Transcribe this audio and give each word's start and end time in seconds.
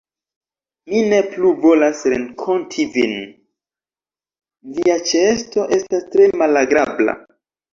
Mi 0.91 1.01
ne 1.09 1.19
plu 1.33 1.51
volas 1.65 2.01
renkonti 2.13 2.87
vin, 2.97 3.13
via 4.79 4.97
ĉeesto 5.13 5.67
estas 5.79 6.09
tre 6.17 6.31
malagrabla. 6.45 7.17